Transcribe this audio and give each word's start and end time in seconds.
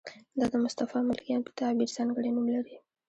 دا 0.39 0.45
د 0.53 0.55
مصطفی 0.65 0.99
ملکیان 1.09 1.41
په 1.45 1.51
تعبیر 1.59 1.89
ځانګړی 1.97 2.29
نوم 2.35 2.47
لري. 2.55 2.75